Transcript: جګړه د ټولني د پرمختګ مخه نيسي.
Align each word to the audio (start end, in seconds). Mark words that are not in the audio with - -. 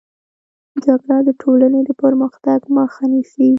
جګړه 0.85 1.17
د 1.27 1.29
ټولني 1.41 1.81
د 1.85 1.89
پرمختګ 2.01 2.59
مخه 2.77 3.03
نيسي. 3.11 3.47